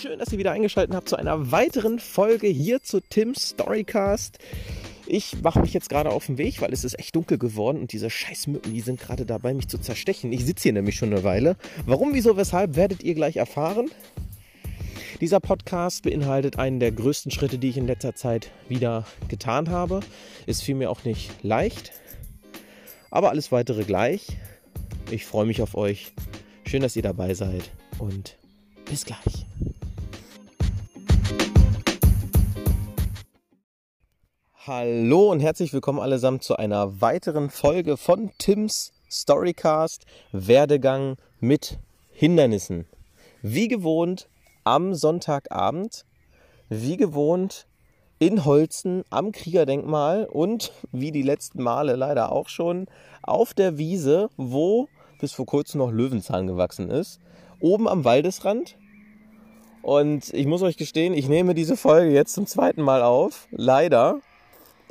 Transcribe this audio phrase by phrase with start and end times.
[0.00, 4.38] Schön, dass ihr wieder eingeschaltet habt zu einer weiteren Folge hier zu Tim's Storycast.
[5.08, 7.90] Ich mache mich jetzt gerade auf den Weg, weil es ist echt dunkel geworden und
[7.90, 10.32] diese Scheißmücken, die sind gerade dabei, mich zu zerstechen.
[10.32, 11.56] Ich sitze hier nämlich schon eine Weile.
[11.84, 13.90] Warum, wieso, weshalb, werdet ihr gleich erfahren.
[15.20, 19.98] Dieser Podcast beinhaltet einen der größten Schritte, die ich in letzter Zeit wieder getan habe.
[20.46, 21.90] Ist vielmehr auch nicht leicht,
[23.10, 24.28] aber alles weitere gleich.
[25.10, 26.12] Ich freue mich auf euch.
[26.64, 28.36] Schön, dass ihr dabei seid und
[28.84, 29.44] bis gleich.
[34.68, 41.78] Hallo und herzlich willkommen allesamt zu einer weiteren Folge von Tims Storycast Werdegang mit
[42.12, 42.84] Hindernissen.
[43.40, 44.28] Wie gewohnt
[44.64, 46.04] am Sonntagabend,
[46.68, 47.66] wie gewohnt
[48.18, 52.88] in Holzen am Kriegerdenkmal und wie die letzten Male leider auch schon
[53.22, 57.20] auf der Wiese, wo bis vor kurzem noch Löwenzahn gewachsen ist,
[57.58, 58.76] oben am Waldesrand.
[59.80, 64.20] Und ich muss euch gestehen, ich nehme diese Folge jetzt zum zweiten Mal auf, leider,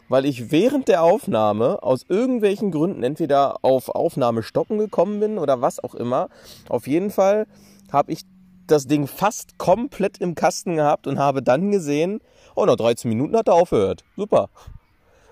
[0.10, 5.62] weil ich während der Aufnahme aus irgendwelchen Gründen entweder auf Aufnahme stoppen gekommen bin oder
[5.62, 6.30] was auch immer.
[6.70, 7.48] Auf jeden Fall
[7.92, 8.22] habe ich
[8.68, 12.20] das Ding fast komplett im Kasten gehabt und habe dann gesehen,
[12.56, 14.04] oh, nach 13 Minuten hat er aufgehört.
[14.16, 14.50] Super.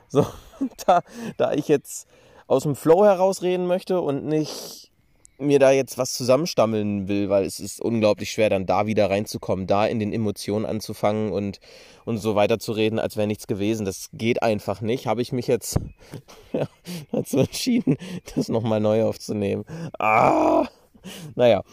[0.07, 0.25] So,
[0.85, 1.01] da,
[1.37, 2.07] da ich jetzt
[2.47, 4.91] aus dem Flow herausreden möchte und nicht
[5.37, 9.67] mir da jetzt was zusammenstammeln will, weil es ist unglaublich schwer, dann da wieder reinzukommen,
[9.67, 11.59] da in den Emotionen anzufangen und,
[12.05, 13.85] und so weiter zu reden, als wäre nichts gewesen.
[13.85, 15.07] Das geht einfach nicht.
[15.07, 15.79] Habe ich mich jetzt
[17.11, 17.97] dazu entschieden,
[18.35, 19.65] das nochmal neu aufzunehmen.
[19.99, 20.67] Ah!
[21.35, 21.63] Naja.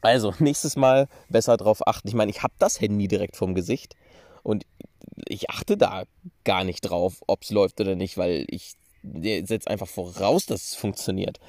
[0.00, 2.08] Also, nächstes Mal besser drauf achten.
[2.08, 3.96] Ich meine, ich habe das Handy direkt vorm Gesicht
[4.42, 4.66] und
[5.28, 6.04] ich achte da
[6.44, 10.74] gar nicht drauf, ob es läuft oder nicht, weil ich setze einfach voraus, dass es
[10.74, 11.40] funktioniert.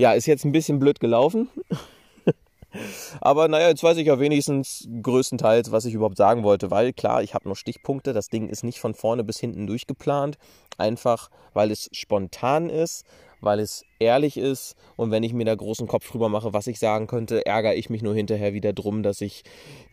[0.00, 1.50] Ja, ist jetzt ein bisschen blöd gelaufen.
[3.20, 7.22] Aber naja, jetzt weiß ich ja wenigstens größtenteils, was ich überhaupt sagen wollte, weil klar,
[7.22, 8.14] ich habe noch Stichpunkte.
[8.14, 10.38] Das Ding ist nicht von vorne bis hinten durchgeplant.
[10.78, 13.04] Einfach, weil es spontan ist,
[13.42, 14.74] weil es ehrlich ist.
[14.96, 17.90] Und wenn ich mir da großen Kopf drüber mache, was ich sagen könnte, ärgere ich
[17.90, 19.42] mich nur hinterher wieder drum, dass ich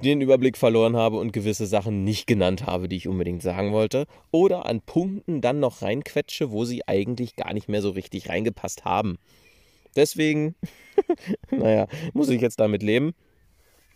[0.02, 4.06] den Überblick verloren habe und gewisse Sachen nicht genannt habe, die ich unbedingt sagen wollte.
[4.32, 8.86] Oder an Punkten dann noch reinquetsche, wo sie eigentlich gar nicht mehr so richtig reingepasst
[8.86, 9.18] haben.
[9.98, 10.56] Deswegen,
[11.52, 13.14] naja, muss ich jetzt damit leben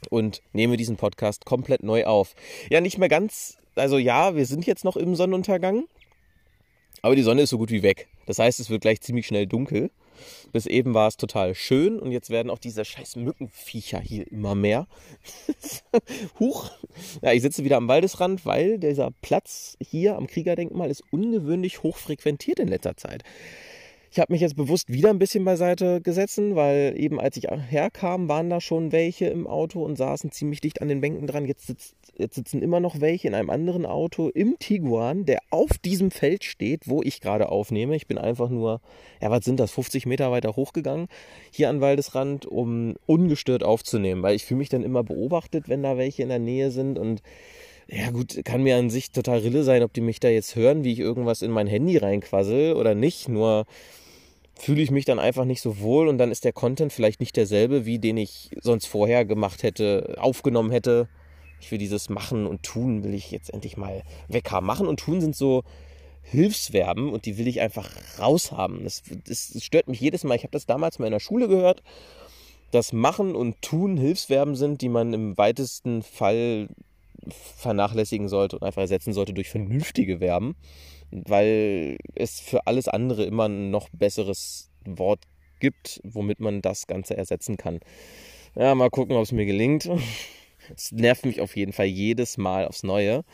[0.09, 2.34] und nehme diesen Podcast komplett neu auf.
[2.69, 5.85] Ja, nicht mehr ganz, also ja, wir sind jetzt noch im Sonnenuntergang,
[7.01, 8.07] aber die Sonne ist so gut wie weg.
[8.25, 9.91] Das heißt, es wird gleich ziemlich schnell dunkel.
[10.51, 14.53] Bis eben war es total schön und jetzt werden auch diese scheiß Mückenviecher hier immer
[14.53, 14.88] mehr.
[16.40, 16.69] Huch.
[17.23, 21.97] Ja, ich sitze wieder am Waldesrand, weil dieser Platz hier am Kriegerdenkmal ist ungewöhnlich hoch
[21.97, 23.23] frequentiert in letzter Zeit.
[24.13, 28.27] Ich habe mich jetzt bewusst wieder ein bisschen beiseite gesetzt, weil eben als ich herkam,
[28.27, 31.45] waren da schon welche im Auto und saßen ziemlich dicht an den Bänken dran.
[31.45, 35.77] Jetzt, sitzt, jetzt sitzen immer noch welche in einem anderen Auto im Tiguan, der auf
[35.77, 37.95] diesem Feld steht, wo ich gerade aufnehme.
[37.95, 38.81] Ich bin einfach nur,
[39.22, 41.07] ja, was sind das, 50 Meter weiter hochgegangen,
[41.49, 45.95] hier an Waldesrand, um ungestört aufzunehmen, weil ich fühle mich dann immer beobachtet, wenn da
[45.95, 47.22] welche in der Nähe sind und
[47.88, 50.83] ja gut, kann mir an sich total Rille sein, ob die mich da jetzt hören,
[50.83, 53.28] wie ich irgendwas in mein Handy reinquassel oder nicht.
[53.28, 53.66] Nur
[54.61, 57.35] fühle ich mich dann einfach nicht so wohl und dann ist der Content vielleicht nicht
[57.35, 61.09] derselbe, wie den ich sonst vorher gemacht hätte, aufgenommen hätte.
[61.59, 64.67] Ich will dieses Machen und Tun, will ich jetzt endlich mal weg haben.
[64.67, 65.63] Machen und Tun sind so
[66.22, 67.89] Hilfsverben und die will ich einfach
[68.19, 68.83] raushaben.
[68.83, 70.35] Das, das, das stört mich jedes Mal.
[70.35, 71.81] Ich habe das damals mal in der Schule gehört,
[72.69, 76.69] dass Machen und Tun Hilfsverben sind, die man im weitesten Fall
[77.57, 80.55] vernachlässigen sollte und einfach ersetzen sollte durch vernünftige Verben
[81.11, 85.23] weil es für alles andere immer ein noch besseres Wort
[85.59, 87.79] gibt, womit man das Ganze ersetzen kann.
[88.55, 89.89] Ja, mal gucken, ob es mir gelingt.
[90.75, 93.25] Es nervt mich auf jeden Fall jedes Mal aufs Neue,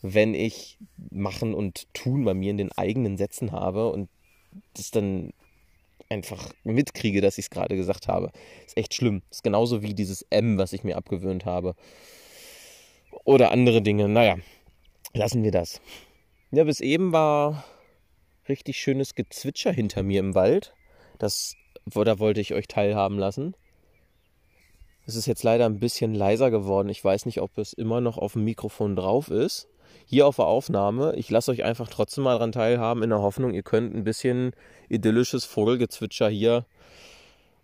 [0.00, 0.78] wenn ich
[1.10, 4.08] machen und tun bei mir in den eigenen Sätzen habe und
[4.72, 5.34] das dann
[6.08, 8.32] einfach mitkriege, dass ich es gerade gesagt habe.
[8.66, 9.22] Ist echt schlimm.
[9.30, 11.76] Ist genauso wie dieses M, was ich mir abgewöhnt habe.
[13.24, 14.08] Oder andere Dinge.
[14.08, 14.36] Naja,
[15.12, 15.80] lassen wir das.
[16.52, 17.64] Ja, bis eben war
[18.48, 20.74] richtig schönes Gezwitscher hinter mir im Wald.
[21.18, 21.54] Das,
[21.86, 23.54] da wollte ich euch teilhaben lassen.
[25.06, 26.88] Es ist jetzt leider ein bisschen leiser geworden.
[26.88, 29.68] Ich weiß nicht, ob es immer noch auf dem Mikrofon drauf ist.
[30.06, 31.14] Hier auf der Aufnahme.
[31.14, 34.52] Ich lasse euch einfach trotzdem mal daran teilhaben, in der Hoffnung, ihr könnt ein bisschen
[34.88, 36.64] idyllisches Vogelgezwitscher hier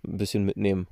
[0.07, 0.87] ein bisschen mitnehmen.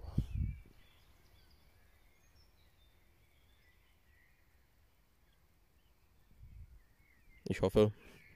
[7.49, 7.93] Ich hoffe,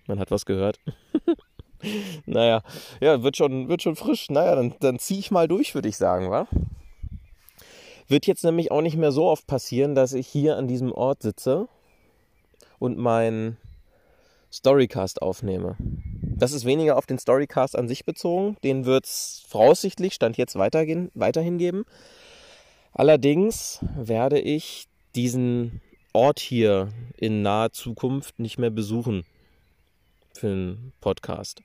[0.07, 0.81] man hat was gehört.
[2.27, 2.63] naja,
[3.01, 4.29] ja, wird schon, wird schon frisch.
[4.31, 6.47] Naja, dann, dann ziehe ich mal durch, würde ich sagen, wa?
[8.09, 11.23] Wird jetzt nämlich auch nicht mehr so oft passieren, dass ich hier an diesem Ort
[11.23, 11.69] sitze
[12.79, 13.59] und meinen
[14.51, 15.77] Storycast aufnehme.
[16.39, 18.57] Das ist weniger auf den Storycast an sich bezogen.
[18.65, 21.85] Den wird es voraussichtlich, Stand jetzt, weiterhin geben.
[22.93, 25.83] Allerdings werde ich diesen
[26.13, 29.25] Ort hier in naher Zukunft nicht mehr besuchen
[30.35, 31.63] für einen Podcast.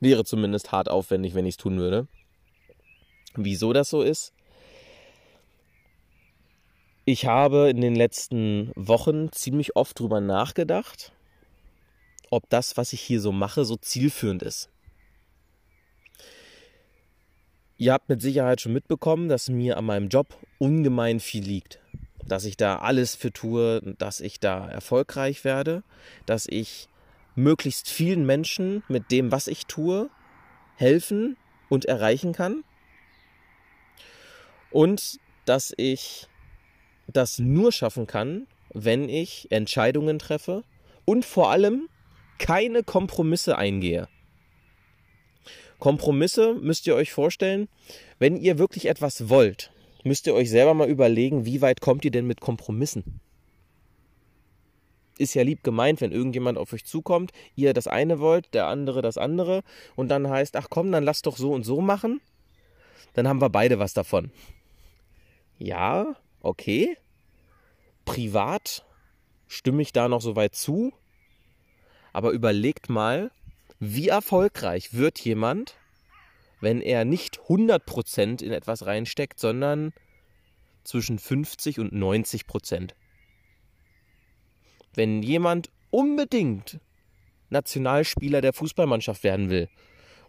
[0.00, 2.08] Wäre zumindest hart aufwendig, wenn ich es tun würde.
[3.34, 4.32] Wieso das so ist?
[7.04, 11.12] Ich habe in den letzten Wochen ziemlich oft drüber nachgedacht,
[12.30, 14.70] ob das, was ich hier so mache, so zielführend ist.
[17.76, 21.80] Ihr habt mit Sicherheit schon mitbekommen, dass mir an meinem Job ungemein viel liegt.
[22.26, 25.82] Dass ich da alles für tue, dass ich da erfolgreich werde,
[26.26, 26.88] dass ich
[27.34, 30.08] möglichst vielen Menschen mit dem, was ich tue,
[30.76, 31.36] helfen
[31.68, 32.64] und erreichen kann.
[34.70, 36.28] Und dass ich
[37.06, 40.64] das nur schaffen kann, wenn ich Entscheidungen treffe
[41.04, 41.88] und vor allem
[42.38, 44.08] keine Kompromisse eingehe.
[45.78, 47.68] Kompromisse müsst ihr euch vorstellen,
[48.18, 49.70] wenn ihr wirklich etwas wollt,
[50.04, 53.20] müsst ihr euch selber mal überlegen, wie weit kommt ihr denn mit Kompromissen?
[55.18, 59.00] Ist ja lieb gemeint, wenn irgendjemand auf euch zukommt, ihr das eine wollt, der andere
[59.00, 59.62] das andere
[59.96, 62.20] und dann heißt, ach komm, dann lass doch so und so machen,
[63.14, 64.30] dann haben wir beide was davon.
[65.58, 66.96] Ja, okay.
[68.04, 68.84] Privat
[69.46, 70.92] stimme ich da noch so weit zu,
[72.12, 73.30] aber überlegt mal,
[73.78, 75.76] wie erfolgreich wird jemand,
[76.64, 79.92] wenn er nicht 100% in etwas reinsteckt, sondern
[80.82, 82.90] zwischen 50 und 90%.
[84.94, 86.80] Wenn jemand unbedingt
[87.50, 89.68] Nationalspieler der Fußballmannschaft werden will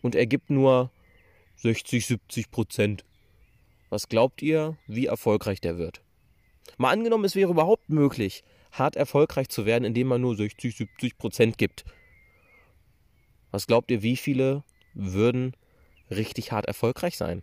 [0.02, 0.92] und er gibt nur
[1.56, 3.02] 60, 70%
[3.90, 6.02] was glaubt ihr, wie erfolgreich der wird?
[6.78, 11.18] Mal angenommen, es wäre überhaupt möglich, hart erfolgreich zu werden, indem man nur 60, 70
[11.18, 11.86] Prozent gibt.
[13.52, 15.56] Was glaubt ihr, wie viele würden
[16.10, 17.42] richtig hart erfolgreich sein?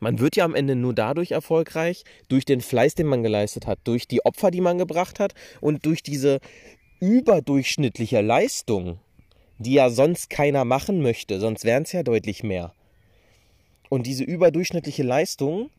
[0.00, 3.78] Man wird ja am Ende nur dadurch erfolgreich, durch den Fleiß, den man geleistet hat,
[3.84, 6.40] durch die Opfer, die man gebracht hat und durch diese
[7.00, 8.98] überdurchschnittliche Leistung,
[9.58, 12.74] die ja sonst keiner machen möchte, sonst wären es ja deutlich mehr.
[13.88, 15.70] Und diese überdurchschnittliche Leistung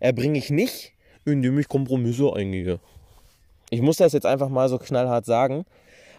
[0.00, 0.92] erbringe ich nicht,
[1.24, 2.80] indem ich Kompromisse eingehe.
[3.70, 5.66] Ich muss das jetzt einfach mal so knallhart sagen,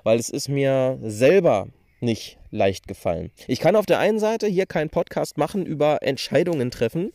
[0.04, 3.32] weil es ist mir selber nicht leicht gefallen.
[3.48, 7.12] Ich kann auf der einen Seite hier keinen Podcast machen über Entscheidungen treffen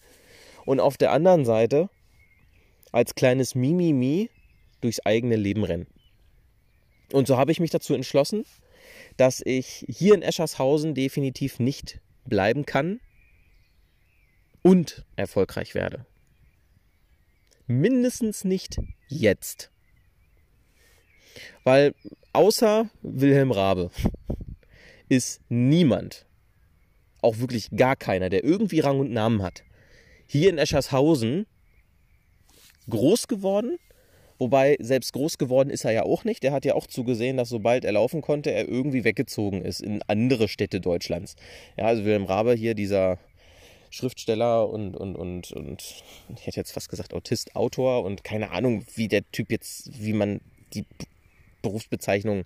[0.64, 1.88] und auf der anderen Seite
[2.90, 4.30] als kleines Mimimi
[4.80, 5.86] durchs eigene Leben rennen.
[7.12, 8.44] Und so habe ich mich dazu entschlossen,
[9.16, 13.00] dass ich hier in Eschershausen definitiv nicht bleiben kann
[14.62, 16.06] und erfolgreich werde.
[17.66, 19.70] Mindestens nicht jetzt.
[21.64, 21.94] Weil
[22.32, 23.90] außer Wilhelm Rabe
[25.12, 26.24] ist niemand,
[27.20, 29.62] auch wirklich gar keiner, der irgendwie Rang und Namen hat,
[30.26, 31.44] hier in Eschershausen
[32.88, 33.76] groß geworden.
[34.38, 36.42] Wobei selbst groß geworden ist er ja auch nicht.
[36.42, 40.00] Der hat ja auch zugesehen, dass sobald er laufen konnte, er irgendwie weggezogen ist in
[40.06, 41.36] andere Städte Deutschlands.
[41.76, 43.18] Ja, also Wilhelm Rabe hier, dieser
[43.90, 46.02] Schriftsteller und, und, und, und
[46.34, 50.14] ich hätte jetzt fast gesagt Autist, Autor und keine Ahnung, wie der Typ jetzt, wie
[50.14, 50.40] man
[50.72, 50.86] die
[51.60, 52.44] Berufsbezeichnung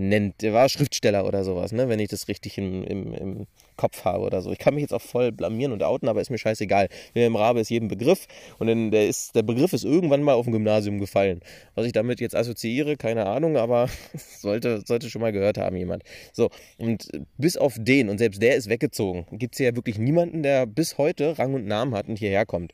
[0.00, 0.42] nennt.
[0.42, 1.88] Der war Schriftsteller oder sowas, ne?
[1.88, 4.50] wenn ich das richtig im, im, im Kopf habe oder so.
[4.50, 6.88] Ich kann mich jetzt auch voll blamieren und outen, aber ist mir scheißegal.
[7.14, 8.26] Wilhelm Rabe ist jedem Begriff
[8.58, 11.40] und dann der, ist, der Begriff ist irgendwann mal auf dem Gymnasium gefallen.
[11.74, 13.88] Was ich damit jetzt assoziiere, keine Ahnung, aber
[14.38, 16.02] sollte, sollte schon mal gehört haben jemand.
[16.32, 20.42] So, und bis auf den, und selbst der ist weggezogen, gibt es ja wirklich niemanden,
[20.42, 22.72] der bis heute Rang und Namen hat und hierher kommt.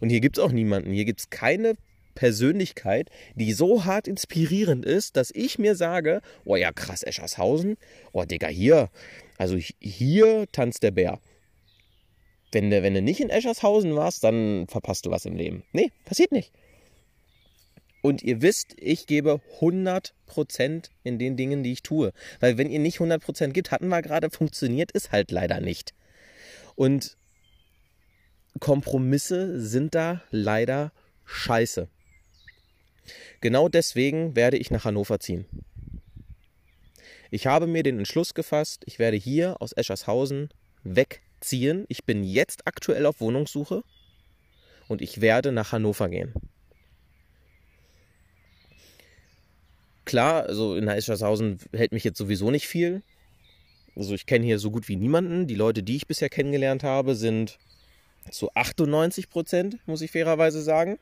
[0.00, 0.92] Und hier gibt es auch niemanden.
[0.92, 1.74] Hier gibt es keine
[2.16, 7.76] Persönlichkeit, die so hart inspirierend ist, dass ich mir sage, oh ja, krass, Eschershausen,
[8.12, 8.90] oh Digga, hier,
[9.38, 11.20] also hier tanzt der Bär.
[12.50, 15.62] Wenn du, wenn du nicht in Eschershausen warst, dann verpasst du was im Leben.
[15.72, 16.52] Nee, passiert nicht.
[18.02, 22.12] Und ihr wisst, ich gebe 100% in den Dingen, die ich tue.
[22.40, 25.92] Weil wenn ihr nicht 100% gibt, hatten wir gerade, funktioniert es halt leider nicht.
[26.76, 27.16] Und
[28.60, 30.92] Kompromisse sind da leider
[31.24, 31.88] scheiße.
[33.40, 35.46] Genau deswegen werde ich nach Hannover ziehen.
[37.30, 40.48] Ich habe mir den Entschluss gefasst, ich werde hier aus Eschershausen
[40.84, 41.84] wegziehen.
[41.88, 43.82] Ich bin jetzt aktuell auf Wohnungssuche
[44.88, 46.32] und ich werde nach Hannover gehen.
[50.04, 53.02] Klar, also in Eschershausen hält mich jetzt sowieso nicht viel.
[53.96, 55.48] Also ich kenne hier so gut wie niemanden.
[55.48, 57.58] Die Leute, die ich bisher kennengelernt habe, sind
[58.30, 60.98] Zu 98 Prozent, muss ich fairerweise sagen.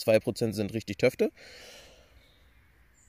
[0.00, 1.30] 2 Prozent sind richtig Töfte.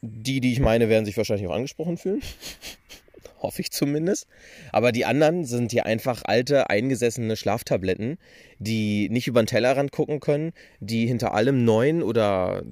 [0.02, 2.22] Die, die ich meine, werden sich wahrscheinlich auch angesprochen fühlen.
[3.42, 4.28] Hoffe ich zumindest.
[4.72, 8.18] Aber die anderen sind hier einfach alte, eingesessene Schlaftabletten,
[8.60, 12.64] die nicht über den Tellerrand gucken können, die hinter allem neuen oder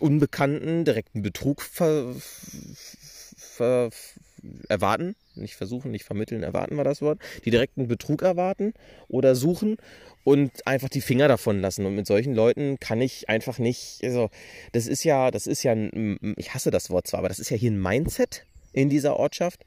[0.00, 2.14] unbekannten direkten Betrug ver,
[3.36, 3.90] ver,
[4.68, 5.16] erwarten.
[5.34, 7.20] Nicht versuchen, nicht vermitteln, erwarten war das Wort.
[7.44, 8.74] Die direkten Betrug erwarten
[9.08, 9.76] oder suchen
[10.24, 11.86] und einfach die Finger davon lassen.
[11.86, 14.30] Und mit solchen Leuten kann ich einfach nicht, also
[14.72, 15.74] das ist ja, das ist ja,
[16.36, 19.64] ich hasse das Wort zwar, aber das ist ja hier ein Mindset in dieser Ortschaft.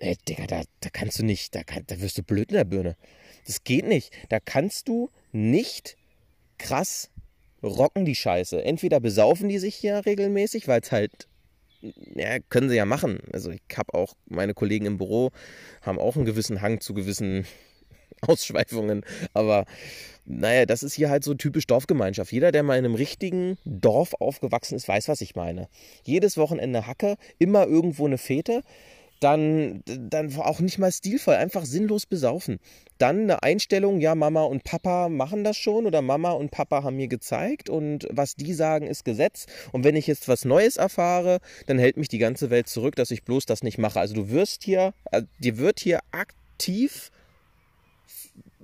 [0.00, 2.64] Ey, Digga, da, da kannst du nicht, da, kann, da wirst du blöd in der
[2.64, 2.96] Birne.
[3.46, 4.12] Das geht nicht.
[4.28, 5.96] Da kannst du nicht
[6.58, 7.10] krass
[7.62, 8.62] rocken die Scheiße.
[8.64, 11.26] Entweder besaufen die sich hier regelmäßig, weil es halt,
[11.80, 13.20] ja, können sie ja machen.
[13.32, 15.30] Also ich habe auch, meine Kollegen im Büro
[15.82, 17.46] haben auch einen gewissen Hang zu gewissen
[18.22, 19.04] Ausschweifungen.
[19.32, 19.64] Aber
[20.24, 22.32] naja, das ist hier halt so typisch Dorfgemeinschaft.
[22.32, 25.68] Jeder, der mal in einem richtigen Dorf aufgewachsen ist, weiß, was ich meine.
[26.04, 28.62] Jedes Wochenende Hacke, immer irgendwo eine Fete
[29.20, 32.58] dann, dann auch nicht mal stilvoll, einfach sinnlos besaufen.
[32.98, 36.96] Dann eine Einstellung, ja, Mama und Papa machen das schon oder Mama und Papa haben
[36.96, 39.46] mir gezeigt und was die sagen, ist Gesetz.
[39.72, 43.10] Und wenn ich jetzt was Neues erfahre, dann hält mich die ganze Welt zurück, dass
[43.10, 44.00] ich bloß das nicht mache.
[44.00, 47.10] Also du wirst hier, äh, dir wird hier aktiv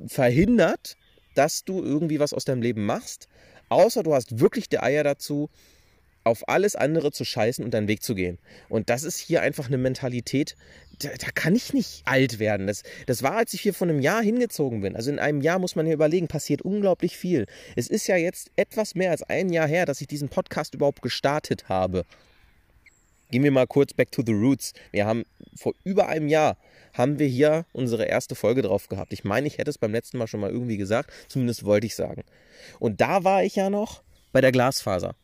[0.06, 0.96] verhindert,
[1.34, 3.28] dass du irgendwie was aus deinem Leben machst,
[3.68, 5.50] außer du hast wirklich die Eier dazu,
[6.24, 8.38] auf alles andere zu scheißen und deinen Weg zu gehen.
[8.68, 10.56] Und das ist hier einfach eine Mentalität,
[10.98, 12.66] da, da, kann ich nicht alt werden.
[12.66, 14.96] Das, das war, als ich hier vor einem Jahr hingezogen bin.
[14.96, 17.46] Also in einem Jahr muss man hier überlegen, passiert unglaublich viel.
[17.76, 21.02] Es ist ja jetzt etwas mehr als ein Jahr her, dass ich diesen Podcast überhaupt
[21.02, 22.04] gestartet habe.
[23.30, 24.72] Gehen wir mal kurz back to the roots.
[24.92, 25.24] Wir haben
[25.56, 26.56] vor über einem Jahr
[26.92, 29.12] haben wir hier unsere erste Folge drauf gehabt.
[29.12, 31.96] Ich meine, ich hätte es beim letzten Mal schon mal irgendwie gesagt, zumindest wollte ich
[31.96, 32.22] sagen.
[32.78, 34.02] Und da war ich ja noch
[34.32, 35.16] bei der Glasfaser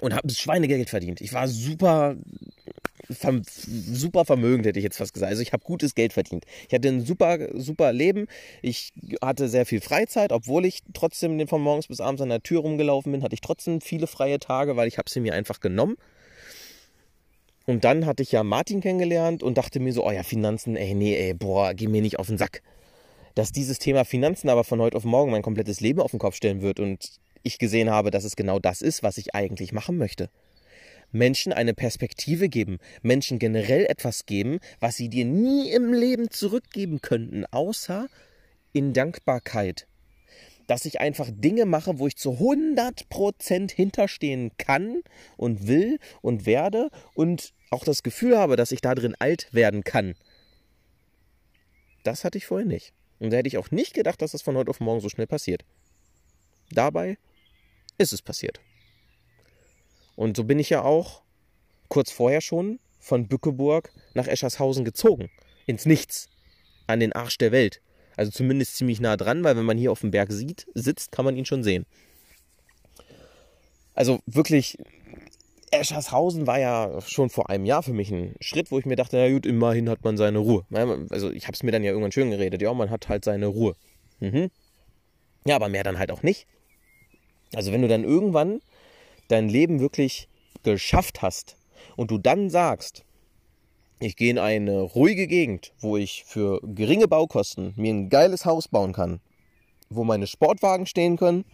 [0.00, 1.20] und habe Schweinegeld verdient.
[1.20, 2.16] Ich war super,
[3.08, 5.30] super vermögend, hätte ich jetzt fast gesagt.
[5.30, 6.44] Also ich habe gutes Geld verdient.
[6.68, 8.26] Ich hatte ein super, super Leben.
[8.62, 8.92] Ich
[9.22, 13.12] hatte sehr viel Freizeit, obwohl ich trotzdem von morgens bis abends an der Tür rumgelaufen
[13.12, 15.96] bin, hatte ich trotzdem viele freie Tage, weil ich habe sie mir einfach genommen.
[17.66, 20.94] Und dann hatte ich ja Martin kennengelernt und dachte mir so, oh ja, Finanzen, ey,
[20.94, 22.62] nee, ey, boah, geh mir nicht auf den Sack.
[23.34, 26.34] Dass dieses Thema Finanzen aber von heute auf morgen mein komplettes Leben auf den Kopf
[26.34, 29.96] stellen wird und ich gesehen habe, dass es genau das ist, was ich eigentlich machen
[29.96, 30.30] möchte.
[31.12, 37.00] Menschen eine Perspektive geben, Menschen generell etwas geben, was sie dir nie im Leben zurückgeben
[37.00, 38.08] könnten, außer
[38.72, 39.86] in Dankbarkeit.
[40.68, 45.02] Dass ich einfach Dinge mache, wo ich zu 100% hinterstehen kann
[45.36, 49.82] und will und werde und auch das Gefühl habe, dass ich da drin alt werden
[49.82, 50.14] kann.
[52.04, 52.92] Das hatte ich vorher nicht.
[53.18, 55.26] Und da hätte ich auch nicht gedacht, dass das von heute auf morgen so schnell
[55.26, 55.64] passiert.
[56.70, 57.18] Dabei
[58.00, 58.60] ist es passiert.
[60.16, 61.22] Und so bin ich ja auch
[61.88, 65.30] kurz vorher schon von Bückeburg nach Eschershausen gezogen.
[65.66, 66.28] Ins Nichts.
[66.86, 67.80] An den Arsch der Welt.
[68.16, 71.24] Also zumindest ziemlich nah dran, weil wenn man hier auf dem Berg sieht, sitzt, kann
[71.24, 71.86] man ihn schon sehen.
[73.94, 74.78] Also wirklich,
[75.70, 79.16] Eschershausen war ja schon vor einem Jahr für mich ein Schritt, wo ich mir dachte,
[79.16, 80.64] na gut, immerhin hat man seine Ruhe.
[81.10, 82.60] Also ich habe es mir dann ja irgendwann schön geredet.
[82.62, 83.76] Ja, man hat halt seine Ruhe.
[84.18, 84.50] Mhm.
[85.46, 86.46] Ja, aber mehr dann halt auch nicht.
[87.54, 88.60] Also wenn du dann irgendwann
[89.28, 90.28] dein Leben wirklich
[90.62, 91.56] geschafft hast
[91.96, 93.04] und du dann sagst,
[93.98, 98.68] ich gehe in eine ruhige Gegend, wo ich für geringe Baukosten mir ein geiles Haus
[98.68, 99.20] bauen kann,
[99.90, 101.44] wo meine Sportwagen stehen können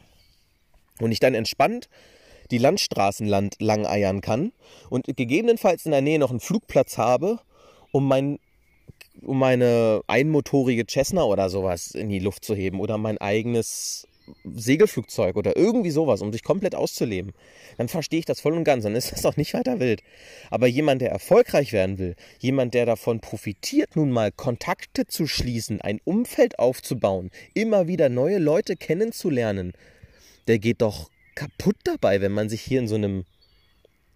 [1.01, 1.89] und ich dann entspannt
[2.51, 4.53] die Landstraßen lang eiern kann
[4.89, 7.41] und gegebenenfalls in der Nähe noch einen Flugplatz habe,
[7.91, 8.39] um mein
[9.23, 14.07] um meine einmotorige Cessna oder sowas in die Luft zu heben oder mein eigenes
[14.45, 17.33] Segelflugzeug oder irgendwie sowas, um sich komplett auszuleben,
[17.79, 18.85] dann verstehe ich das voll und ganz.
[18.85, 20.03] Dann ist das auch nicht weiter wild.
[20.51, 25.81] Aber jemand, der erfolgreich werden will, jemand, der davon profitiert, nun mal Kontakte zu schließen,
[25.81, 29.73] ein Umfeld aufzubauen, immer wieder neue Leute kennenzulernen,
[30.47, 33.25] der geht doch kaputt dabei, wenn man sich hier in so einem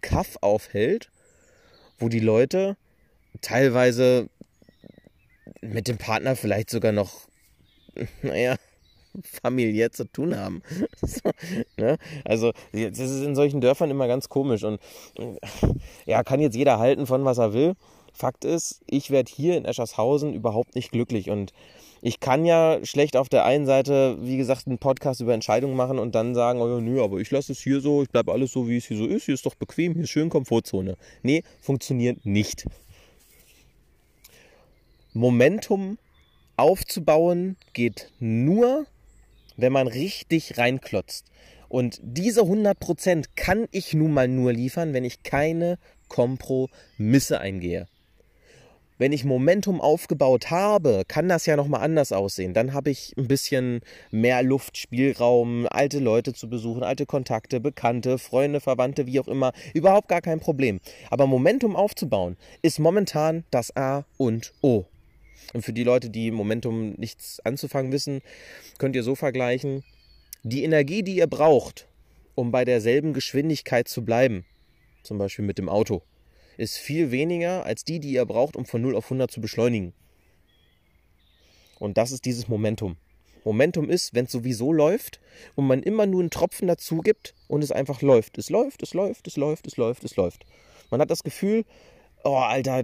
[0.01, 1.09] Kaff aufhält,
[1.99, 2.77] wo die Leute
[3.41, 4.29] teilweise
[5.61, 7.27] mit dem Partner vielleicht sogar noch,
[8.21, 8.55] naja,
[9.43, 10.61] familiär zu tun haben.
[11.01, 11.31] so,
[11.77, 11.97] ne?
[12.25, 14.63] Also, das ist in solchen Dörfern immer ganz komisch.
[14.63, 14.79] Und
[16.05, 17.75] ja, kann jetzt jeder halten von was er will.
[18.13, 21.29] Fakt ist, ich werde hier in Eschershausen überhaupt nicht glücklich.
[21.29, 21.53] Und
[22.01, 25.99] ich kann ja schlecht auf der einen Seite, wie gesagt, einen Podcast über Entscheidungen machen
[25.99, 28.51] und dann sagen, oh ja, nö, aber ich lasse es hier so, ich bleibe alles
[28.51, 30.97] so, wie es hier so ist, hier ist doch bequem, hier ist schön Komfortzone.
[31.21, 32.65] Nee, funktioniert nicht.
[35.13, 35.97] Momentum
[36.57, 38.85] aufzubauen geht nur,
[39.61, 41.25] wenn man richtig reinklotzt.
[41.69, 45.77] Und diese 100% kann ich nun mal nur liefern, wenn ich keine
[46.09, 47.87] Kompromisse eingehe.
[49.01, 52.53] Wenn ich Momentum aufgebaut habe, kann das ja nochmal anders aussehen.
[52.53, 58.19] Dann habe ich ein bisschen mehr Luft, Spielraum, alte Leute zu besuchen, alte Kontakte, Bekannte,
[58.19, 59.53] Freunde, Verwandte, wie auch immer.
[59.73, 60.81] Überhaupt gar kein Problem.
[61.09, 64.85] Aber Momentum aufzubauen ist momentan das A und O.
[65.53, 68.21] Und für die Leute, die Momentum nichts anzufangen wissen,
[68.77, 69.83] könnt ihr so vergleichen.
[70.43, 71.87] Die Energie, die ihr braucht,
[72.35, 74.45] um bei derselben Geschwindigkeit zu bleiben,
[75.03, 76.01] zum Beispiel mit dem Auto,
[76.57, 79.93] ist viel weniger als die, die ihr braucht, um von 0 auf 100 zu beschleunigen.
[81.79, 82.97] Und das ist dieses Momentum.
[83.43, 85.19] Momentum ist, wenn es sowieso läuft
[85.55, 88.37] und man immer nur einen Tropfen dazu gibt und es einfach läuft.
[88.37, 90.45] Es läuft, es läuft, es läuft, es läuft, es läuft.
[90.91, 91.65] Man hat das Gefühl,
[92.23, 92.83] oh Alter,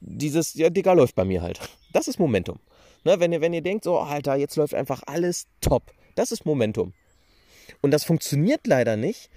[0.00, 1.60] dieses, ja, Digga, läuft bei mir halt.
[1.92, 2.58] Das ist Momentum.
[3.04, 5.92] Ne, wenn, ihr, wenn ihr denkt, so, Alter, jetzt läuft einfach alles top.
[6.14, 6.92] Das ist Momentum.
[7.80, 9.30] Und das funktioniert leider nicht,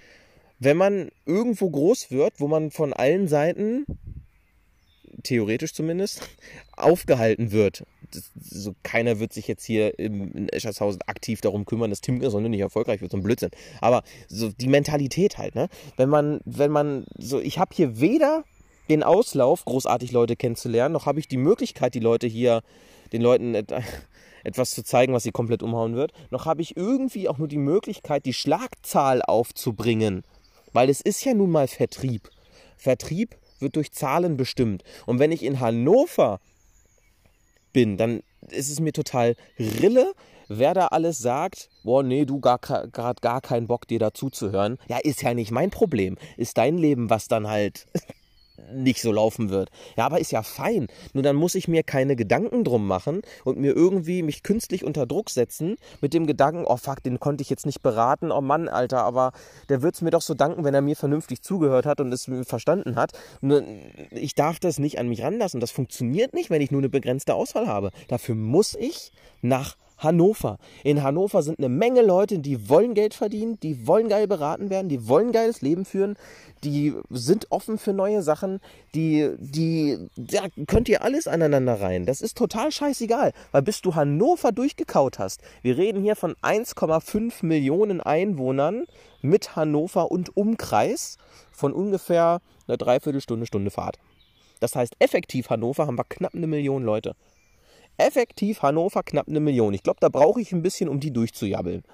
[0.58, 3.84] wenn man irgendwo groß wird, wo man von allen Seiten,
[5.22, 6.28] theoretisch zumindest,
[6.76, 7.84] aufgehalten wird.
[8.12, 12.22] Das, so, keiner wird sich jetzt hier im, in Eschershausen aktiv darum kümmern, dass Tim
[12.30, 13.50] Sonne nicht erfolgreich wird, so ein Blödsinn.
[13.80, 15.68] Aber so die Mentalität halt, ne?
[15.96, 18.44] Wenn man, wenn man so, ich habe hier weder
[18.88, 22.62] den Auslauf, großartig Leute kennenzulernen, noch habe ich die Möglichkeit, die Leute hier,
[23.12, 23.54] den Leuten
[24.44, 27.58] etwas zu zeigen, was sie komplett umhauen wird, noch habe ich irgendwie auch nur die
[27.58, 30.24] Möglichkeit, die Schlagzahl aufzubringen.
[30.72, 32.30] Weil es ist ja nun mal Vertrieb.
[32.76, 34.82] Vertrieb wird durch Zahlen bestimmt.
[35.06, 36.40] Und wenn ich in Hannover
[37.72, 40.12] bin, dann ist es mir total Rille,
[40.48, 44.50] wer da alles sagt, boah, nee, du gar, gerade gar keinen Bock, dir dazu zu
[44.50, 44.78] hören.
[44.88, 46.18] Ja, ist ja nicht mein Problem.
[46.36, 47.86] Ist dein Leben, was dann halt
[48.72, 49.70] nicht so laufen wird.
[49.96, 50.86] Ja, aber ist ja fein.
[51.12, 55.06] Nur dann muss ich mir keine Gedanken drum machen und mir irgendwie mich künstlich unter
[55.06, 58.30] Druck setzen mit dem Gedanken, oh fuck, den konnte ich jetzt nicht beraten.
[58.30, 59.32] Oh Mann, Alter, aber
[59.68, 62.30] der wird es mir doch so danken, wenn er mir vernünftig zugehört hat und es
[62.44, 63.12] verstanden hat.
[63.40, 63.62] Nur
[64.10, 65.60] ich darf das nicht an mich ranlassen.
[65.60, 67.90] Das funktioniert nicht, wenn ich nur eine begrenzte Auswahl habe.
[68.08, 70.58] Dafür muss ich nach Hannover.
[70.84, 74.88] In Hannover sind eine Menge Leute, die wollen Geld verdienen, die wollen geil beraten werden,
[74.88, 76.16] die wollen geiles Leben führen,
[76.64, 78.60] die sind offen für neue Sachen,
[78.94, 82.06] die, die, da könnt ihr alles aneinander rein.
[82.06, 87.44] Das ist total scheißegal, weil bis du Hannover durchgekaut hast, wir reden hier von 1,5
[87.44, 88.84] Millionen Einwohnern
[89.20, 91.16] mit Hannover und Umkreis
[91.50, 93.98] von ungefähr einer Dreiviertelstunde, Stunde Fahrt.
[94.60, 97.16] Das heißt, effektiv Hannover haben wir knapp eine Million Leute.
[97.98, 99.74] Effektiv Hannover knapp eine Million.
[99.74, 101.84] Ich glaube, da brauche ich ein bisschen, um die durchzujabbeln.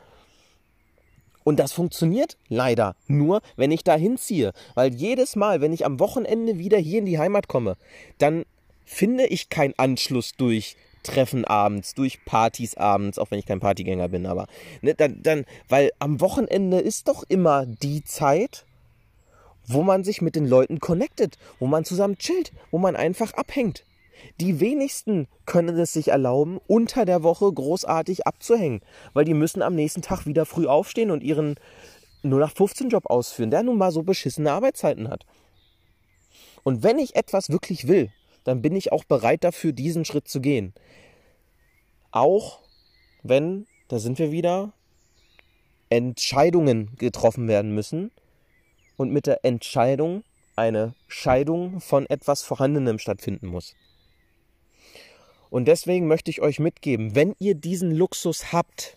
[1.45, 4.53] Und das funktioniert leider nur, wenn ich da hinziehe.
[4.75, 7.77] Weil jedes Mal, wenn ich am Wochenende wieder hier in die Heimat komme,
[8.19, 8.45] dann
[8.85, 14.09] finde ich keinen Anschluss durch Treffen abends, durch Partys abends, auch wenn ich kein Partygänger
[14.09, 14.47] bin, aber
[14.83, 18.67] ne, dann, dann, weil am Wochenende ist doch immer die Zeit,
[19.67, 23.85] wo man sich mit den Leuten connectet, wo man zusammen chillt, wo man einfach abhängt.
[24.41, 28.81] Die wenigsten können es sich erlauben, unter der Woche großartig abzuhängen,
[29.13, 31.57] weil die müssen am nächsten Tag wieder früh aufstehen und ihren
[32.25, 35.25] 0815-Job ausführen, der nun mal so beschissene Arbeitszeiten hat.
[36.65, 38.11] Und wenn ich etwas wirklich will,
[38.45, 40.75] dann bin ich auch bereit dafür, diesen Schritt zu gehen.
[42.11, 42.61] Auch
[43.23, 44.73] wenn, da sind wir wieder,
[45.91, 48.11] Entscheidungen getroffen werden müssen
[48.97, 50.25] und mit der Entscheidung
[50.57, 53.75] eine Scheidung von etwas Vorhandenem stattfinden muss.
[55.51, 58.97] Und deswegen möchte ich euch mitgeben, wenn ihr diesen Luxus habt,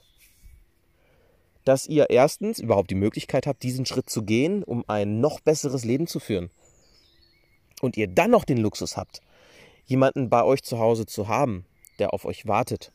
[1.63, 5.85] dass ihr erstens überhaupt die Möglichkeit habt, diesen Schritt zu gehen, um ein noch besseres
[5.85, 6.49] Leben zu führen.
[7.81, 9.21] Und ihr dann noch den Luxus habt,
[9.85, 11.65] jemanden bei euch zu Hause zu haben,
[11.99, 12.91] der auf euch wartet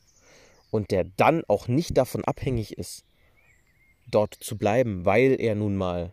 [0.71, 3.05] und der dann auch nicht davon abhängig ist,
[4.11, 6.13] dort zu bleiben, weil er nun mal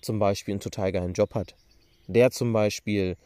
[0.00, 1.56] zum Beispiel einen total geilen Job hat.
[2.06, 3.16] Der zum Beispiel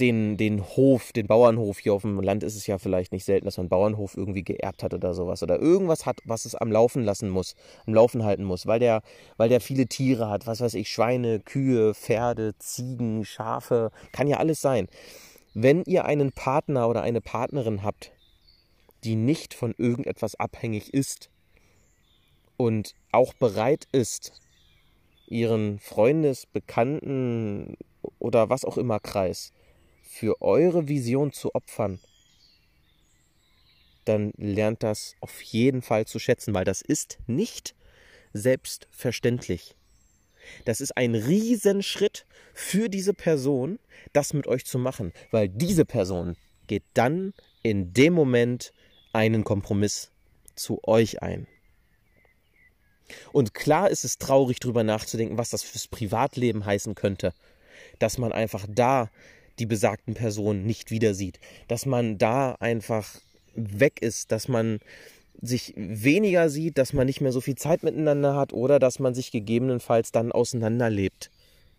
[0.00, 3.46] den, den Hof, den Bauernhof hier auf dem Land ist es ja vielleicht nicht selten,
[3.46, 5.42] dass man einen Bauernhof irgendwie geerbt hat oder sowas.
[5.42, 7.54] Oder irgendwas hat, was es am Laufen lassen muss,
[7.86, 9.02] am Laufen halten muss, weil der,
[9.36, 14.36] weil der viele Tiere hat, was weiß ich, Schweine, Kühe, Pferde, Ziegen, Schafe, kann ja
[14.36, 14.88] alles sein.
[15.54, 18.12] Wenn ihr einen Partner oder eine Partnerin habt,
[19.04, 21.30] die nicht von irgendetwas abhängig ist
[22.56, 24.32] und auch bereit ist,
[25.28, 27.76] ihren Freundes-, Bekannten-
[28.18, 29.52] oder was auch immer Kreis
[30.18, 32.00] für eure Vision zu opfern,
[34.06, 37.74] dann lernt das auf jeden Fall zu schätzen, weil das ist nicht
[38.32, 39.76] selbstverständlich.
[40.64, 42.24] Das ist ein Riesenschritt
[42.54, 43.78] für diese Person,
[44.12, 48.72] das mit euch zu machen, weil diese Person geht dann in dem Moment
[49.12, 50.12] einen Kompromiss
[50.54, 51.46] zu euch ein.
[53.32, 57.34] Und klar ist es traurig, darüber nachzudenken, was das fürs Privatleben heißen könnte.
[57.98, 59.10] Dass man einfach da
[59.58, 61.38] die besagten Personen nicht wieder sieht.
[61.68, 63.20] Dass man da einfach
[63.54, 64.78] weg ist, dass man
[65.40, 69.14] sich weniger sieht, dass man nicht mehr so viel Zeit miteinander hat oder dass man
[69.14, 71.30] sich gegebenenfalls dann auseinanderlebt.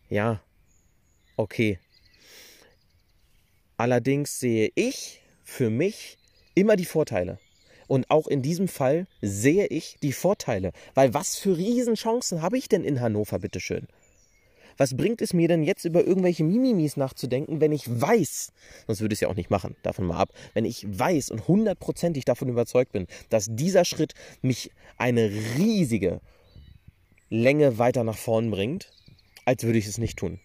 [0.10, 0.42] Ja,
[1.36, 1.80] okay.
[3.78, 6.18] Allerdings sehe ich für mich
[6.56, 7.40] immer die Vorteile.
[7.88, 10.74] Und auch in diesem Fall sehe ich die Vorteile.
[10.94, 13.88] Weil was für Riesenchancen habe ich denn in Hannover, bitteschön?
[14.78, 18.52] Was bringt es mir denn jetzt über irgendwelche Mimimis nachzudenken, wenn ich weiß,
[18.86, 21.48] sonst würde ich es ja auch nicht machen, davon mal ab, wenn ich weiß und
[21.48, 26.22] hundertprozentig davon überzeugt bin, dass dieser Schritt mich eine riesige
[27.30, 28.92] Länge weiter nach vorn bringt,
[29.46, 30.40] als würde ich es nicht tun.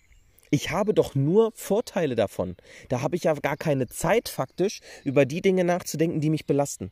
[0.51, 2.57] Ich habe doch nur Vorteile davon.
[2.91, 6.91] Da habe ich ja gar keine Zeit faktisch, über die Dinge nachzudenken, die mich belasten.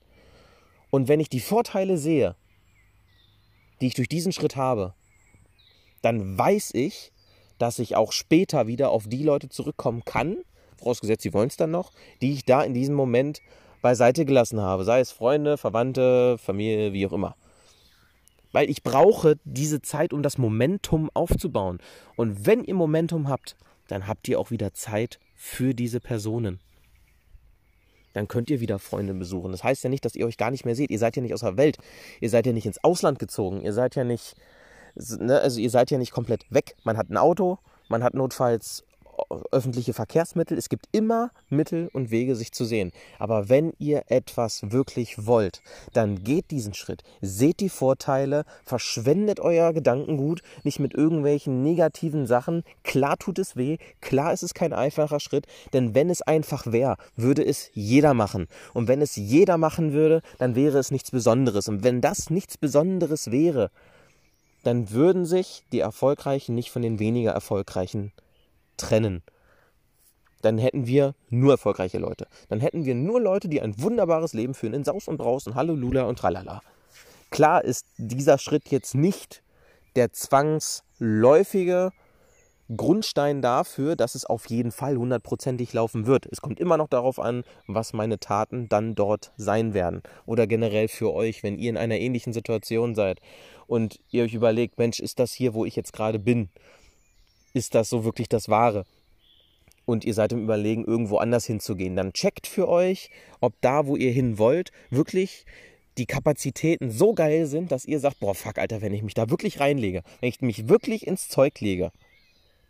[0.90, 2.37] Und wenn ich die Vorteile sehe,
[3.81, 4.94] die ich durch diesen Schritt habe,
[6.03, 7.12] dann weiß ich,
[7.61, 10.38] dass ich auch später wieder auf die Leute zurückkommen kann,
[10.77, 11.92] vorausgesetzt, sie wollen es dann noch,
[12.23, 13.40] die ich da in diesem Moment
[13.83, 17.37] beiseite gelassen habe, sei es Freunde, Verwandte, Familie, wie auch immer.
[18.53, 21.79] Weil ich brauche diese Zeit, um das Momentum aufzubauen.
[22.16, 23.57] Und wenn ihr Momentum habt,
[23.88, 26.59] dann habt ihr auch wieder Zeit für diese Personen
[28.12, 29.53] dann könnt ihr wieder Freunde besuchen.
[29.53, 30.90] Das heißt ja nicht, dass ihr euch gar nicht mehr seht.
[30.90, 31.79] Ihr seid ja nicht aus der Welt.
[32.20, 33.62] Ihr seid ja nicht ins Ausland gezogen.
[33.62, 34.35] Ihr seid ja nicht,
[35.19, 36.77] ne, also ihr seid ja nicht komplett weg.
[36.85, 37.59] Man hat ein Auto,
[37.89, 38.85] man hat notfalls
[39.51, 40.57] öffentliche Verkehrsmittel.
[40.57, 42.93] Es gibt immer Mittel und Wege, sich zu sehen.
[43.19, 47.03] Aber wenn ihr etwas wirklich wollt, dann geht diesen Schritt.
[47.21, 52.63] Seht die Vorteile, verschwendet euer Gedankengut nicht mit irgendwelchen negativen Sachen.
[52.85, 56.97] Klar tut es weh, klar ist es kein einfacher Schritt, denn wenn es einfach wäre,
[57.17, 58.47] würde es jeder machen.
[58.75, 61.69] Und wenn es jeder machen würde, dann wäre es nichts Besonderes.
[61.69, 63.71] Und wenn das nichts Besonderes wäre,
[64.62, 68.12] dann würden sich die Erfolgreichen nicht von den weniger Erfolgreichen
[68.77, 69.23] trennen,
[70.42, 72.27] dann hätten wir nur erfolgreiche Leute.
[72.49, 75.55] Dann hätten wir nur Leute, die ein wunderbares Leben führen in Saus und Braus und
[75.55, 76.62] Halleluja und Tralala.
[77.31, 79.42] Klar ist dieser Schritt jetzt nicht
[79.96, 81.92] der zwangsläufige
[82.77, 86.27] Grundstein dafür, dass es auf jeden Fall hundertprozentig laufen wird.
[86.27, 90.03] Es kommt immer noch darauf an, was meine Taten dann dort sein werden.
[90.25, 93.20] Oder generell für euch, wenn ihr in einer ähnlichen Situation seid
[93.71, 96.51] und ihr euch überlegt, Mensch, ist das hier, wo ich jetzt gerade bin?
[97.53, 98.85] ist das so wirklich das Wahre?
[99.87, 101.97] Und ihr seid im Überlegen, irgendwo anders hinzugehen.
[101.97, 105.45] Dann checkt für euch, ob da, wo ihr hin wollt, wirklich
[105.99, 109.31] die Kapazitäten so geil sind, dass ihr sagt, boah, fuck, Alter, wenn ich mich da
[109.31, 111.91] wirklich reinlege, wenn ich mich wirklich ins Zeug lege,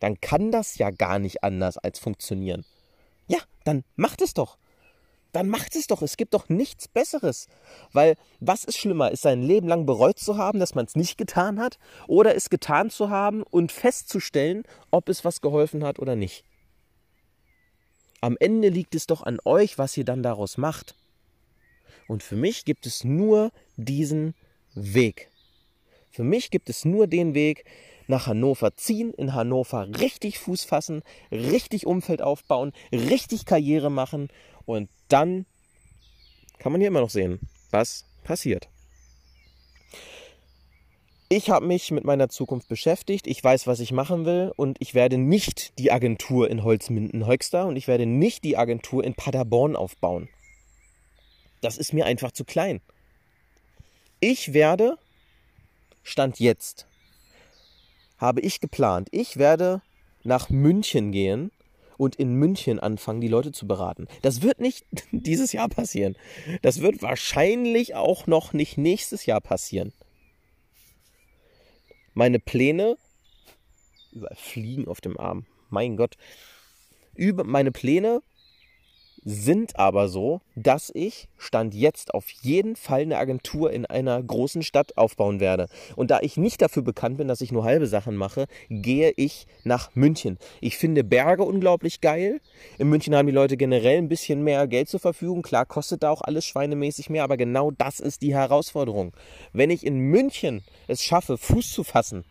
[0.00, 2.64] dann kann das ja gar nicht anders als funktionieren.
[3.28, 4.56] Ja, dann macht es doch
[5.32, 6.02] dann macht es doch.
[6.02, 7.46] Es gibt doch nichts Besseres.
[7.92, 9.10] Weil was ist schlimmer?
[9.10, 11.78] Ist sein Leben lang bereut zu haben, dass man es nicht getan hat?
[12.06, 16.44] Oder es getan zu haben und festzustellen, ob es was geholfen hat oder nicht?
[18.20, 20.94] Am Ende liegt es doch an euch, was ihr dann daraus macht.
[22.06, 24.34] Und für mich gibt es nur diesen
[24.74, 25.30] Weg.
[26.10, 27.64] Für mich gibt es nur den Weg,
[28.10, 34.28] nach Hannover ziehen, in Hannover richtig Fuß fassen, richtig Umfeld aufbauen, richtig Karriere machen
[34.70, 35.46] und dann
[36.58, 38.68] kann man hier immer noch sehen, was passiert.
[41.32, 44.94] Ich habe mich mit meiner Zukunft beschäftigt, ich weiß, was ich machen will und ich
[44.94, 50.28] werde nicht die Agentur in Holzminden-Höxter und ich werde nicht die Agentur in Paderborn aufbauen.
[51.60, 52.80] Das ist mir einfach zu klein.
[54.18, 54.98] Ich werde,
[56.02, 56.88] Stand jetzt,
[58.18, 59.82] habe ich geplant, ich werde
[60.24, 61.52] nach München gehen
[62.00, 64.08] und in München anfangen, die Leute zu beraten.
[64.22, 66.16] Das wird nicht dieses Jahr passieren.
[66.62, 69.92] Das wird wahrscheinlich auch noch nicht nächstes Jahr passieren.
[72.14, 72.96] Meine Pläne,
[74.12, 76.16] überall fliegen auf dem Arm, mein Gott,
[77.14, 78.22] über meine Pläne
[79.24, 84.62] sind aber so, dass ich Stand jetzt auf jeden Fall eine Agentur in einer großen
[84.62, 85.68] Stadt aufbauen werde.
[85.96, 89.46] Und da ich nicht dafür bekannt bin, dass ich nur halbe Sachen mache, gehe ich
[89.64, 90.38] nach München.
[90.60, 92.40] Ich finde Berge unglaublich geil.
[92.78, 95.42] In München haben die Leute generell ein bisschen mehr Geld zur Verfügung.
[95.42, 99.12] Klar kostet da auch alles schweinemäßig mehr, aber genau das ist die Herausforderung.
[99.52, 102.24] Wenn ich in München es schaffe, Fuß zu fassen,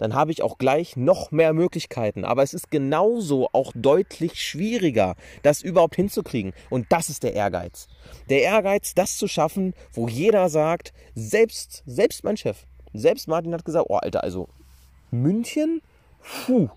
[0.00, 2.24] dann habe ich auch gleich noch mehr Möglichkeiten.
[2.24, 6.54] Aber es ist genauso auch deutlich schwieriger, das überhaupt hinzukriegen.
[6.70, 7.86] Und das ist der Ehrgeiz.
[8.30, 13.66] Der Ehrgeiz, das zu schaffen, wo jeder sagt, selbst, selbst mein Chef, selbst Martin hat
[13.66, 14.48] gesagt, oh Alter, also
[15.10, 15.82] München,
[16.46, 16.70] puh,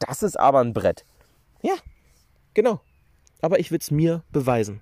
[0.00, 1.04] das ist aber ein Brett.
[1.62, 1.74] Ja,
[2.52, 2.80] genau.
[3.40, 4.80] Aber ich will es mir beweisen.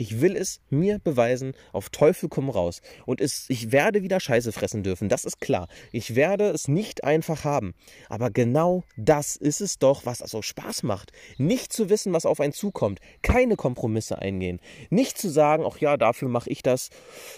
[0.00, 2.80] Ich will es mir beweisen, auf Teufel komm raus.
[3.04, 5.66] Und es, ich werde wieder Scheiße fressen dürfen, das ist klar.
[5.90, 7.74] Ich werde es nicht einfach haben.
[8.08, 11.10] Aber genau das ist es doch, was also Spaß macht.
[11.36, 13.00] Nicht zu wissen, was auf einen zukommt.
[13.22, 14.60] Keine Kompromisse eingehen.
[14.88, 16.90] Nicht zu sagen, ach ja, dafür mache ich das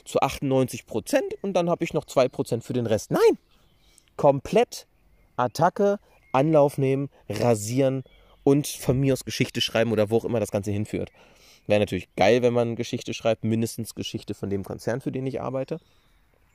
[0.05, 3.11] zu 98 Prozent und dann habe ich noch 2 Prozent für den Rest.
[3.11, 3.38] Nein!
[4.16, 4.87] Komplett
[5.37, 5.99] Attacke,
[6.33, 8.05] Anlauf nehmen, rasieren
[8.44, 11.11] und von mir aus Geschichte schreiben oder wo auch immer das Ganze hinführt.
[11.66, 15.40] Wäre natürlich geil, wenn man Geschichte schreibt, mindestens Geschichte von dem Konzern, für den ich
[15.40, 15.79] arbeite.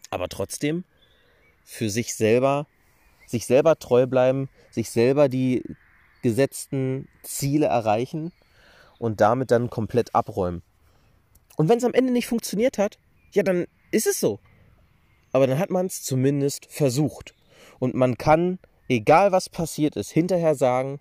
[0.09, 0.83] Aber trotzdem
[1.63, 2.67] für sich selber,
[3.25, 5.63] sich selber treu bleiben, sich selber die
[6.21, 8.31] gesetzten Ziele erreichen
[8.99, 10.63] und damit dann komplett abräumen.
[11.55, 12.97] Und wenn es am Ende nicht funktioniert hat,
[13.31, 14.39] ja, dann ist es so.
[15.31, 17.35] Aber dann hat man es zumindest versucht.
[17.79, 20.99] Und man kann, egal was passiert ist, hinterher sagen,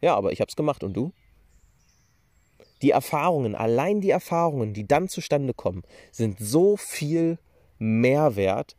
[0.00, 1.12] ja, aber ich habe es gemacht und du?
[2.82, 7.38] Die Erfahrungen, allein die Erfahrungen, die dann zustande kommen, sind so viel
[7.78, 8.76] mehr wert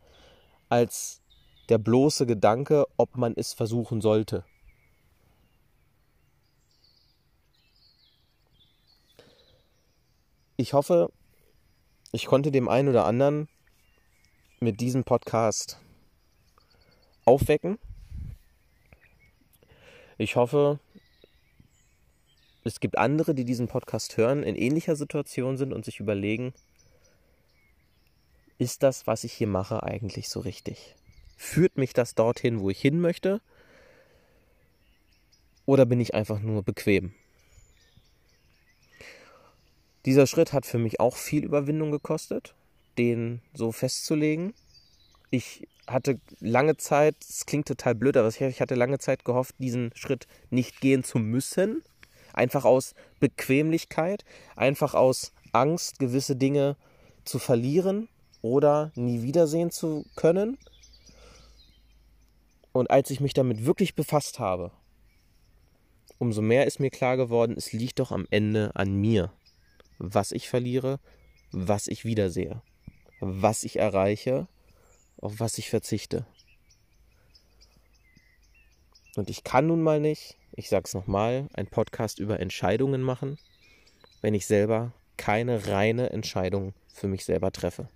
[0.68, 1.22] als
[1.68, 4.44] der bloße Gedanke, ob man es versuchen sollte.
[10.56, 11.10] Ich hoffe,
[12.12, 13.48] ich konnte dem einen oder anderen
[14.60, 15.80] mit diesem Podcast
[17.24, 17.78] aufwecken.
[20.16, 20.78] Ich hoffe,
[22.64, 26.54] es gibt andere, die diesen Podcast hören, in ähnlicher Situation sind und sich überlegen,
[28.58, 30.96] ist das, was ich hier mache, eigentlich so richtig?
[31.36, 33.40] Führt mich das dorthin, wo ich hin möchte?
[35.66, 37.12] Oder bin ich einfach nur bequem?
[40.06, 42.54] Dieser Schritt hat für mich auch viel Überwindung gekostet,
[42.98, 44.54] den so festzulegen.
[45.30, 49.90] Ich hatte lange Zeit, es klingt total blöd, aber ich hatte lange Zeit gehofft, diesen
[49.94, 51.82] Schritt nicht gehen zu müssen,
[52.34, 54.24] Einfach aus Bequemlichkeit,
[54.56, 56.76] einfach aus Angst, gewisse Dinge
[57.24, 58.08] zu verlieren
[58.42, 60.58] oder nie wiedersehen zu können.
[62.72, 64.72] Und als ich mich damit wirklich befasst habe,
[66.18, 69.32] umso mehr ist mir klar geworden, es liegt doch am Ende an mir,
[69.98, 70.98] was ich verliere,
[71.52, 72.60] was ich wiedersehe,
[73.20, 74.48] was ich erreiche,
[75.18, 76.26] auf was ich verzichte.
[79.16, 83.38] Und ich kann nun mal nicht ich sage es nochmal, ein Podcast über Entscheidungen machen,
[84.20, 87.88] wenn ich selber keine reine Entscheidung für mich selber treffe.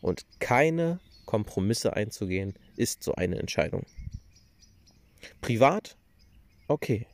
[0.00, 3.84] Und keine Kompromisse einzugehen, ist so eine Entscheidung.
[5.40, 5.96] Privat?
[6.66, 7.06] Okay.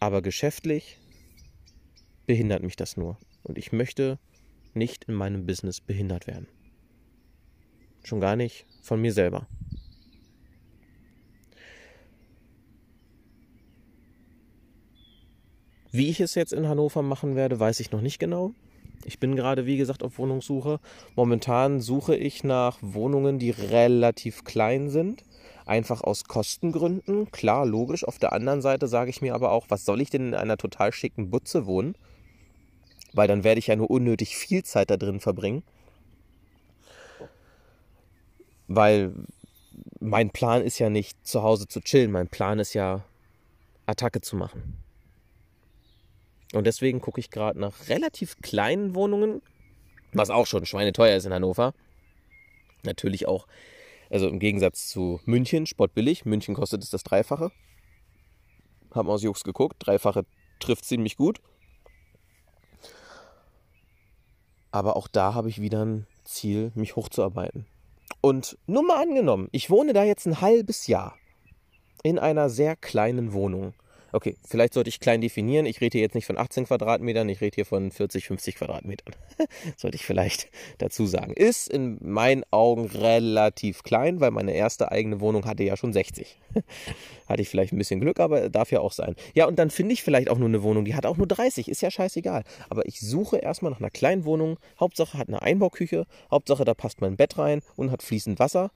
[0.00, 0.98] Aber geschäftlich
[2.26, 3.18] behindert mich das nur.
[3.42, 4.18] Und ich möchte
[4.72, 6.48] nicht in meinem Business behindert werden.
[8.02, 9.46] Schon gar nicht von mir selber.
[15.94, 18.50] Wie ich es jetzt in Hannover machen werde, weiß ich noch nicht genau.
[19.04, 20.80] Ich bin gerade, wie gesagt, auf Wohnungssuche.
[21.14, 25.22] Momentan suche ich nach Wohnungen, die relativ klein sind.
[25.66, 27.30] Einfach aus Kostengründen.
[27.30, 28.02] Klar, logisch.
[28.02, 30.56] Auf der anderen Seite sage ich mir aber auch, was soll ich denn in einer
[30.56, 31.94] total schicken Butze wohnen?
[33.12, 35.62] Weil dann werde ich ja nur unnötig viel Zeit da drin verbringen.
[38.66, 39.14] Weil
[40.00, 42.10] mein Plan ist ja nicht zu Hause zu chillen.
[42.10, 43.04] Mein Plan ist ja
[43.86, 44.83] Attacke zu machen.
[46.54, 49.42] Und deswegen gucke ich gerade nach relativ kleinen Wohnungen,
[50.12, 51.74] was auch schon schweineteuer ist in Hannover.
[52.84, 53.46] Natürlich auch,
[54.10, 56.24] also im Gegensatz zu München, spottbillig.
[56.24, 57.50] München kostet es das Dreifache.
[58.94, 59.76] Haben aus Jux geguckt.
[59.80, 60.24] Dreifache
[60.60, 61.40] trifft ziemlich gut.
[64.70, 67.66] Aber auch da habe ich wieder ein Ziel, mich hochzuarbeiten.
[68.20, 71.16] Und nur mal angenommen, ich wohne da jetzt ein halbes Jahr
[72.02, 73.74] in einer sehr kleinen Wohnung.
[74.14, 75.66] Okay, vielleicht sollte ich klein definieren.
[75.66, 79.12] Ich rede hier jetzt nicht von 18 Quadratmetern, ich rede hier von 40, 50 Quadratmetern.
[79.76, 81.32] sollte ich vielleicht dazu sagen.
[81.32, 86.38] Ist in meinen Augen relativ klein, weil meine erste eigene Wohnung hatte ja schon 60.
[87.28, 89.16] hatte ich vielleicht ein bisschen Glück, aber darf ja auch sein.
[89.34, 91.66] Ja, und dann finde ich vielleicht auch nur eine Wohnung, die hat auch nur 30,
[91.66, 92.44] ist ja scheißegal.
[92.70, 94.60] Aber ich suche erstmal nach einer kleinen Wohnung.
[94.78, 98.70] Hauptsache hat eine Einbauküche, Hauptsache da passt mein Bett rein und hat fließend Wasser.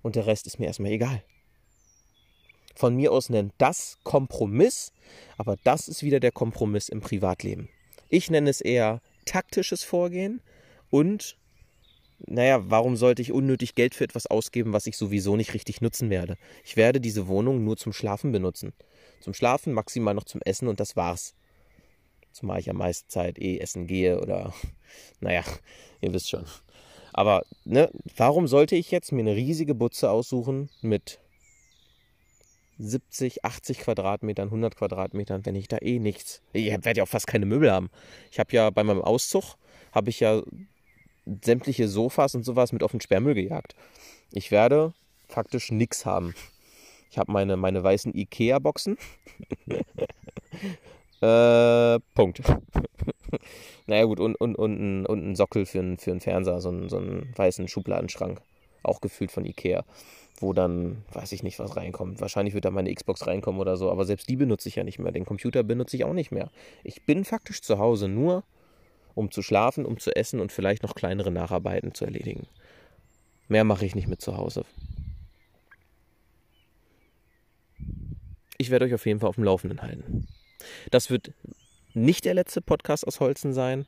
[0.00, 1.22] Und der Rest ist mir erstmal egal.
[2.78, 4.92] Von mir aus nennt das Kompromiss,
[5.36, 7.68] aber das ist wieder der Kompromiss im Privatleben.
[8.08, 10.40] Ich nenne es eher taktisches Vorgehen
[10.88, 11.36] und
[12.20, 16.08] naja, warum sollte ich unnötig Geld für etwas ausgeben, was ich sowieso nicht richtig nutzen
[16.08, 16.36] werde?
[16.64, 18.72] Ich werde diese Wohnung nur zum Schlafen benutzen.
[19.18, 21.34] Zum Schlafen, maximal noch zum Essen und das war's.
[22.30, 24.54] Zumal ich ja meist Zeit eh essen gehe oder,
[25.20, 25.42] naja,
[26.00, 26.44] ihr wisst schon.
[27.12, 31.18] Aber, ne, warum sollte ich jetzt mir eine riesige Butze aussuchen mit
[32.78, 36.42] 70, 80 Quadratmetern, 100 Quadratmetern, wenn ich da eh nichts.
[36.52, 37.90] Ich werde ja auch fast keine Möbel haben.
[38.30, 39.56] Ich habe ja bei meinem Auszug,
[39.92, 40.42] habe ich ja
[41.44, 43.74] sämtliche Sofas und sowas mit auf den Sperrmüll gejagt.
[44.32, 44.94] Ich werde
[45.26, 46.34] faktisch nichts haben.
[47.10, 48.98] Ich habe meine, meine weißen Ikea-Boxen.
[51.20, 52.42] äh, Punkt.
[53.86, 56.88] naja gut, und, und, und, und ein Sockel für, einen, für einen Fernseher, so einen,
[56.88, 58.40] so einen weißen Schubladenschrank.
[58.88, 59.84] Auch gefühlt von Ikea
[60.40, 62.20] wo dann, weiß ich nicht, was reinkommt.
[62.20, 64.98] Wahrscheinlich wird da meine Xbox reinkommen oder so, aber selbst die benutze ich ja nicht
[64.98, 65.12] mehr.
[65.12, 66.50] Den Computer benutze ich auch nicht mehr.
[66.84, 68.44] Ich bin faktisch zu Hause nur,
[69.14, 72.46] um zu schlafen, um zu essen und vielleicht noch kleinere Nacharbeiten zu erledigen.
[73.48, 74.64] Mehr mache ich nicht mit zu Hause.
[78.58, 80.28] Ich werde euch auf jeden Fall auf dem Laufenden halten.
[80.90, 81.32] Das wird
[81.94, 83.86] nicht der letzte Podcast aus Holzen sein.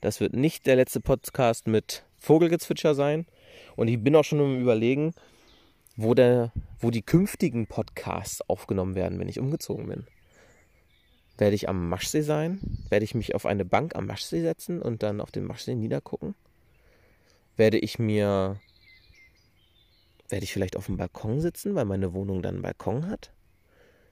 [0.00, 3.26] Das wird nicht der letzte Podcast mit Vogelgezwitscher sein.
[3.78, 5.14] Und ich bin auch schon im Überlegen,
[5.96, 10.06] wo, der, wo die künftigen Podcasts aufgenommen werden, wenn ich umgezogen bin.
[11.36, 12.58] Werde ich am Maschsee sein?
[12.88, 16.34] Werde ich mich auf eine Bank am Maschsee setzen und dann auf den Maschsee niedergucken?
[17.56, 18.58] Werde ich mir.
[20.28, 23.30] Werde ich vielleicht auf dem Balkon sitzen, weil meine Wohnung dann einen Balkon hat?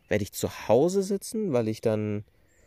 [0.07, 2.23] Werde ich zu Hause sitzen, weil ich dann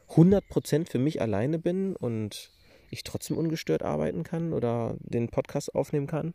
[0.10, 2.52] 100% für mich alleine bin und
[2.92, 6.34] ich trotzdem ungestört arbeiten kann oder den Podcast aufnehmen kann?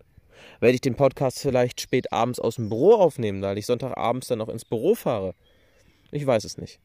[0.60, 4.38] Werde ich den Podcast vielleicht spät abends aus dem Büro aufnehmen, weil ich Sonntagabends dann
[4.38, 5.34] noch ins Büro fahre?
[6.10, 6.80] Ich weiß es nicht.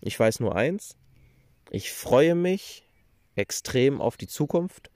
[0.00, 0.96] Ich weiß nur eins.
[1.70, 2.84] Ich freue mich
[3.36, 4.90] extrem auf die Zukunft,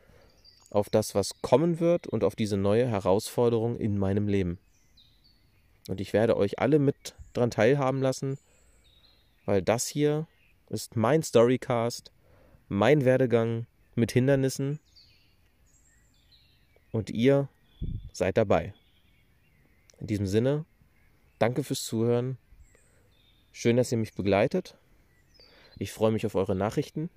[0.70, 4.58] auf das, was kommen wird und auf diese neue Herausforderung in meinem Leben.
[5.88, 8.38] Und ich werde euch alle mit dran teilhaben lassen,
[9.44, 10.26] weil das hier
[10.68, 12.10] ist mein Storycast,
[12.68, 14.80] mein Werdegang mit Hindernissen
[16.94, 17.48] und ihr
[18.12, 18.72] seid dabei.
[19.98, 20.64] In diesem Sinne,
[21.40, 22.38] danke fürs Zuhören.
[23.50, 24.78] Schön, dass ihr mich begleitet.
[25.76, 27.11] Ich freue mich auf eure Nachrichten.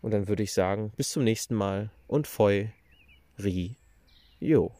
[0.00, 2.68] Und dann würde ich sagen, bis zum nächsten Mal und Feu,
[3.38, 3.76] Ri,
[4.40, 4.72] Jo.